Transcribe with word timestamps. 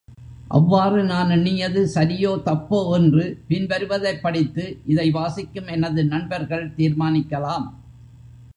அவ்வாறு 0.47 1.03
நான் 1.03 1.29
எண்ணியது 1.29 1.91
சரியோ 1.95 2.31
தப்போ 2.45 2.93
என்று 2.93 3.43
பின் 3.47 3.67
வருவதைப் 3.67 4.21
படித்து 4.21 4.77
இதை 4.85 5.11
வாசிக்கும் 5.11 5.67
எனது 5.67 6.05
நண்பர்கள் 6.05 6.73
தீர்மானிக்கலாம். 6.77 7.67